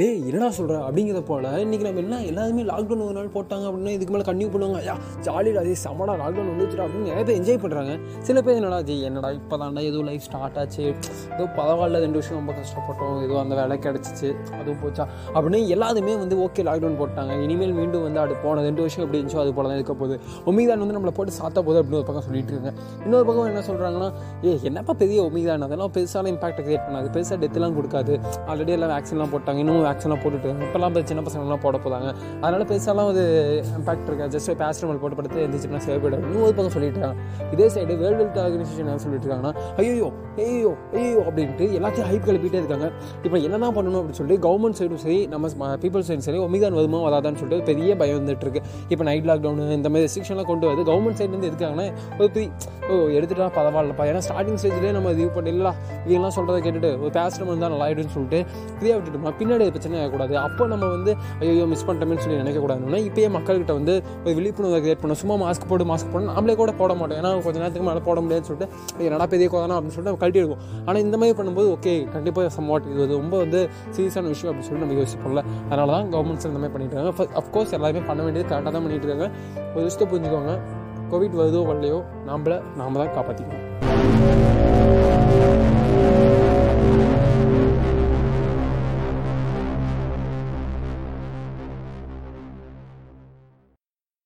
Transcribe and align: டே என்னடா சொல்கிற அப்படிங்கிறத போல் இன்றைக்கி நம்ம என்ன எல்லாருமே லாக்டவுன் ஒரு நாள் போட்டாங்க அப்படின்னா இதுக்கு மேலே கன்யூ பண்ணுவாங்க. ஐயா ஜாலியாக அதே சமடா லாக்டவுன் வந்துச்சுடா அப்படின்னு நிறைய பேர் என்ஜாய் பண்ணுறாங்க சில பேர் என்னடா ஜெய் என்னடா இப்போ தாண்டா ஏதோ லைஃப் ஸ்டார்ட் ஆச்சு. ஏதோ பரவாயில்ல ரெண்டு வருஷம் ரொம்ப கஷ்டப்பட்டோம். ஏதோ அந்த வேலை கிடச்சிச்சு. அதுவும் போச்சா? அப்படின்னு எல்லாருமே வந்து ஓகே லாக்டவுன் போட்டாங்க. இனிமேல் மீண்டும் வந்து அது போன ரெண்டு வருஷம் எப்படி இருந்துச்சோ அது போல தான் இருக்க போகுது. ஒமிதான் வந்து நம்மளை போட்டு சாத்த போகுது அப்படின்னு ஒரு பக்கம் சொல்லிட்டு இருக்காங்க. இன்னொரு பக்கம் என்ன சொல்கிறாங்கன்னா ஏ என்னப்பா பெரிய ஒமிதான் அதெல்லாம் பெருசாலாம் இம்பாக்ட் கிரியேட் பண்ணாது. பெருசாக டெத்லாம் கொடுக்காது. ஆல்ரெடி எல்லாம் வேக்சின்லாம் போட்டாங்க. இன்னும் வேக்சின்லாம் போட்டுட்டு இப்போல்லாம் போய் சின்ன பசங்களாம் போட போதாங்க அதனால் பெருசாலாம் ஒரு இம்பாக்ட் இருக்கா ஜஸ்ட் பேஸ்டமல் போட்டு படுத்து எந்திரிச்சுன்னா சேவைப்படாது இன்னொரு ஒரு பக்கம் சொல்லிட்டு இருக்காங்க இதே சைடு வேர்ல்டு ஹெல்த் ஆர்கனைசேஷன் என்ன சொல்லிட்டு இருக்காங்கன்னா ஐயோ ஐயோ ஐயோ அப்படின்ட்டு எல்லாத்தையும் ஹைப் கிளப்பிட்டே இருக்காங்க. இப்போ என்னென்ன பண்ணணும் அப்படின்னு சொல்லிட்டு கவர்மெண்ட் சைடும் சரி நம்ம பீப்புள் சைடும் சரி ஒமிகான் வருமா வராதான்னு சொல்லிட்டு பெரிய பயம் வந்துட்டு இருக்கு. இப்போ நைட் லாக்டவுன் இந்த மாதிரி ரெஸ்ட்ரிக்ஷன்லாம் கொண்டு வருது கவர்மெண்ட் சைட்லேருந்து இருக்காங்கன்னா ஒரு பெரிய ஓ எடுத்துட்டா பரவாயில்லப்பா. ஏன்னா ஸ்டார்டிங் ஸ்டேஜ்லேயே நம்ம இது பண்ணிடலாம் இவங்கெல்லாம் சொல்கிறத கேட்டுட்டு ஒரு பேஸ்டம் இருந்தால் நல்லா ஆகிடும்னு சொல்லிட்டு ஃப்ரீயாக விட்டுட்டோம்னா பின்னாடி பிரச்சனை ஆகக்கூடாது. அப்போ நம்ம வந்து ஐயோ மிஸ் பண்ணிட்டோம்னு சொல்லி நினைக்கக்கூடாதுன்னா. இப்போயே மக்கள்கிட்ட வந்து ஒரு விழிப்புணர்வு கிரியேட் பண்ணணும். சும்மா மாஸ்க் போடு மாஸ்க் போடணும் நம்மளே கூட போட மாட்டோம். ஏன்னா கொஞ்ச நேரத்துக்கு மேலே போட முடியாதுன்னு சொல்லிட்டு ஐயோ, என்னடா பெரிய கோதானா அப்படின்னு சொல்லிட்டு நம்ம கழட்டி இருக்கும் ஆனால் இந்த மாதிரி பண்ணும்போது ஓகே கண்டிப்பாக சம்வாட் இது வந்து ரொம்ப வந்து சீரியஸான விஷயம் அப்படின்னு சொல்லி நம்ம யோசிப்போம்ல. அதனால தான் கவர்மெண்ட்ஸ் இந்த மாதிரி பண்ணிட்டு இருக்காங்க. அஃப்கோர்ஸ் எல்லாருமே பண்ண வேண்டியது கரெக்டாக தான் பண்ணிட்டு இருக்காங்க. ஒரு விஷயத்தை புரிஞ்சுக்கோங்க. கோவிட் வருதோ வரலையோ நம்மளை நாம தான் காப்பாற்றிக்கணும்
டே 0.00 0.06
என்னடா 0.28 0.48
சொல்கிற 0.56 0.74
அப்படிங்கிறத 0.84 1.20
போல் 1.28 1.46
இன்றைக்கி 1.62 1.84
நம்ம 1.86 2.00
என்ன 2.02 2.18
எல்லாருமே 2.28 2.62
லாக்டவுன் 2.68 3.02
ஒரு 3.06 3.14
நாள் 3.16 3.26
போட்டாங்க 3.34 3.64
அப்படின்னா 3.68 3.92
இதுக்கு 3.96 4.12
மேலே 4.14 4.24
கன்யூ 4.28 4.46
பண்ணுவாங்க. 4.52 4.78
ஐயா 4.82 4.94
ஜாலியாக 5.26 5.58
அதே 5.62 5.74
சமடா 5.82 6.12
லாக்டவுன் 6.20 6.50
வந்துச்சுடா 6.52 6.84
அப்படின்னு 6.84 7.08
நிறைய 7.10 7.24
பேர் 7.28 7.38
என்ஜாய் 7.40 7.58
பண்ணுறாங்க 7.64 7.94
சில 8.26 8.42
பேர் 8.46 8.58
என்னடா 8.60 8.78
ஜெய் 8.88 9.02
என்னடா 9.08 9.30
இப்போ 9.38 9.56
தாண்டா 9.62 9.82
ஏதோ 9.88 9.98
லைஃப் 10.08 10.24
ஸ்டார்ட் 10.26 10.56
ஆச்சு. 10.62 10.84
ஏதோ 11.34 11.44
பரவாயில்ல 11.58 12.00
ரெண்டு 12.04 12.18
வருஷம் 12.20 12.38
ரொம்ப 12.40 12.54
கஷ்டப்பட்டோம். 12.60 13.18
ஏதோ 13.26 13.34
அந்த 13.42 13.54
வேலை 13.60 13.76
கிடச்சிச்சு. 13.86 14.30
அதுவும் 14.60 14.80
போச்சா? 14.84 15.06
அப்படின்னு 15.34 15.60
எல்லாருமே 15.76 16.14
வந்து 16.22 16.38
ஓகே 16.46 16.64
லாக்டவுன் 16.68 16.96
போட்டாங்க. 17.02 17.34
இனிமேல் 17.46 17.74
மீண்டும் 17.80 18.04
வந்து 18.06 18.22
அது 18.24 18.36
போன 18.44 18.62
ரெண்டு 18.68 18.82
வருஷம் 18.84 19.04
எப்படி 19.04 19.20
இருந்துச்சோ 19.20 19.42
அது 19.44 19.52
போல 19.58 19.68
தான் 19.72 19.78
இருக்க 19.80 19.96
போகுது. 20.02 20.18
ஒமிதான் 20.52 20.82
வந்து 20.84 20.96
நம்மளை 20.98 21.14
போட்டு 21.18 21.34
சாத்த 21.40 21.58
போகுது 21.68 21.80
அப்படின்னு 21.82 22.00
ஒரு 22.02 22.08
பக்கம் 22.12 22.26
சொல்லிட்டு 22.28 22.54
இருக்காங்க. 22.54 22.74
இன்னொரு 23.04 23.26
பக்கம் 23.30 23.50
என்ன 23.52 23.64
சொல்கிறாங்கன்னா 23.70 24.10
ஏ 24.48 24.58
என்னப்பா 24.70 24.96
பெரிய 25.04 25.20
ஒமிதான் 25.28 25.68
அதெல்லாம் 25.68 25.94
பெருசாலாம் 25.98 26.32
இம்பாக்ட் 26.36 26.64
கிரியேட் 26.68 26.86
பண்ணாது. 26.88 27.10
பெருசாக 27.18 27.40
டெத்லாம் 27.44 27.78
கொடுக்காது. 27.80 28.16
ஆல்ரெடி 28.50 28.74
எல்லாம் 28.78 28.94
வேக்சின்லாம் 28.96 29.34
போட்டாங்க. 29.36 29.58
இன்னும் 29.66 29.88
வேக்சின்லாம் 29.90 30.22
போட்டுட்டு 30.24 30.54
இப்போல்லாம் 30.68 30.96
போய் 30.96 31.08
சின்ன 31.12 31.24
பசங்களாம் 31.28 31.64
போட 31.66 31.76
போதாங்க 31.86 32.08
அதனால் 32.42 32.66
பெருசாலாம் 32.72 33.10
ஒரு 33.12 33.24
இம்பாக்ட் 33.78 34.08
இருக்கா 34.10 34.28
ஜஸ்ட் 34.36 34.52
பேஸ்டமல் 34.64 35.02
போட்டு 35.04 35.18
படுத்து 35.20 35.44
எந்திரிச்சுன்னா 35.46 35.84
சேவைப்படாது 35.88 36.24
இன்னொரு 36.26 36.46
ஒரு 36.48 36.56
பக்கம் 36.58 36.74
சொல்லிட்டு 36.78 36.98
இருக்காங்க 36.98 37.52
இதே 37.54 37.68
சைடு 37.76 38.00
வேர்ல்டு 38.02 38.18
ஹெல்த் 38.22 38.40
ஆர்கனைசேஷன் 38.44 38.84
என்ன 38.86 39.02
சொல்லிட்டு 39.04 39.26
இருக்காங்கன்னா 39.26 39.52
ஐயோ 39.80 40.08
ஐயோ 40.44 40.70
ஐயோ 40.98 41.20
அப்படின்ட்டு 41.28 41.64
எல்லாத்தையும் 41.78 42.08
ஹைப் 42.10 42.26
கிளப்பிட்டே 42.26 42.58
இருக்காங்க. 42.62 42.86
இப்போ 43.26 43.36
என்னென்ன 43.46 43.70
பண்ணணும் 43.76 43.98
அப்படின்னு 44.00 44.18
சொல்லிட்டு 44.20 44.44
கவர்மெண்ட் 44.46 44.78
சைடும் 44.80 45.02
சரி 45.04 45.18
நம்ம 45.32 45.74
பீப்புள் 45.84 46.04
சைடும் 46.08 46.26
சரி 46.26 46.38
ஒமிகான் 46.46 46.76
வருமா 46.78 46.98
வராதான்னு 47.06 47.40
சொல்லிட்டு 47.42 47.66
பெரிய 47.70 47.96
பயம் 48.00 48.18
வந்துட்டு 48.20 48.46
இருக்கு. 48.46 48.62
இப்போ 48.92 49.04
நைட் 49.08 49.26
லாக்டவுன் 49.30 49.60
இந்த 49.78 49.90
மாதிரி 49.92 50.06
ரெஸ்ட்ரிக்ஷன்லாம் 50.06 50.48
கொண்டு 50.50 50.66
வருது 50.70 50.84
கவர்மெண்ட் 50.90 51.18
சைட்லேருந்து 51.20 51.50
இருக்காங்கன்னா 51.50 51.86
ஒரு 52.20 52.28
பெரிய 52.36 52.48
ஓ 52.90 52.94
எடுத்துட்டா 53.18 53.48
பரவாயில்லப்பா. 53.58 54.04
ஏன்னா 54.10 54.22
ஸ்டார்டிங் 54.26 54.58
ஸ்டேஜ்லேயே 54.60 54.92
நம்ம 54.96 55.10
இது 55.16 55.26
பண்ணிடலாம் 55.38 55.76
இவங்கெல்லாம் 56.06 56.36
சொல்கிறத 56.38 56.58
கேட்டுட்டு 56.66 56.90
ஒரு 57.02 57.12
பேஸ்டம் 57.18 57.50
இருந்தால் 57.52 57.72
நல்லா 57.74 57.86
ஆகிடும்னு 57.88 58.14
சொல்லிட்டு 58.16 58.40
ஃப்ரீயாக 58.78 58.96
விட்டுட்டோம்னா 58.98 59.34
பின்னாடி 59.40 59.66
பிரச்சனை 59.80 60.00
ஆகக்கூடாது. 60.00 60.34
அப்போ 60.46 60.62
நம்ம 60.70 60.86
வந்து 60.94 61.10
ஐயோ 61.42 61.66
மிஸ் 61.72 61.84
பண்ணிட்டோம்னு 61.88 62.22
சொல்லி 62.24 62.38
நினைக்கக்கூடாதுன்னா. 62.40 62.98
இப்போயே 63.08 63.28
மக்கள்கிட்ட 63.36 63.72
வந்து 63.78 63.92
ஒரு 64.24 64.32
விழிப்புணர்வு 64.38 64.80
கிரியேட் 64.84 65.00
பண்ணணும். 65.02 65.20
சும்மா 65.22 65.36
மாஸ்க் 65.42 65.64
போடு 65.70 65.84
மாஸ்க் 65.90 66.10
போடணும் 66.14 66.34
நம்மளே 66.38 66.54
கூட 66.60 66.72
போட 66.80 66.92
மாட்டோம். 67.00 67.18
ஏன்னா 67.20 67.30
கொஞ்ச 67.46 67.56
நேரத்துக்கு 67.62 67.86
மேலே 67.88 68.02
போட 68.08 68.18
முடியாதுன்னு 68.24 68.48
சொல்லிட்டு 68.50 68.68
ஐயோ, 68.96 69.06
என்னடா 69.08 69.28
பெரிய 69.34 69.46
கோதானா 69.52 69.76
அப்படின்னு 69.78 69.94
சொல்லிட்டு 69.96 70.12
நம்ம 70.12 70.22
கழட்டி 70.24 70.40
இருக்கும் 70.42 70.62
ஆனால் 70.86 71.02
இந்த 71.06 71.16
மாதிரி 71.22 71.36
பண்ணும்போது 71.38 71.70
ஓகே 71.76 71.94
கண்டிப்பாக 72.16 72.50
சம்வாட் 72.58 72.90
இது 72.92 73.00
வந்து 73.04 73.18
ரொம்ப 73.22 73.38
வந்து 73.44 73.62
சீரியஸான 73.96 74.32
விஷயம் 74.34 74.50
அப்படின்னு 74.52 74.68
சொல்லி 74.68 74.84
நம்ம 74.84 74.98
யோசிப்போம்ல. 75.00 75.44
அதனால 75.70 75.88
தான் 75.96 76.12
கவர்மெண்ட்ஸ் 76.16 76.48
இந்த 76.50 76.60
மாதிரி 76.62 76.74
பண்ணிட்டு 76.76 76.96
இருக்காங்க. 76.98 77.30
அஃப்கோர்ஸ் 77.42 77.74
எல்லாருமே 77.78 78.04
பண்ண 78.10 78.20
வேண்டியது 78.28 78.48
கரெக்டாக 78.52 78.74
தான் 78.76 78.86
பண்ணிட்டு 78.86 79.08
இருக்காங்க. 79.08 79.28
ஒரு 79.74 79.84
விஷயத்தை 79.88 80.08
புரிஞ்சுக்கோங்க. 80.12 80.54
கோவிட் 81.12 81.40
வருதோ 81.42 81.62
வரலையோ 81.72 82.00
நம்மளை 82.30 82.58
நாம 82.80 82.98
தான் 83.02 83.14
காப்பாற்றிக்கணும் 83.18 84.49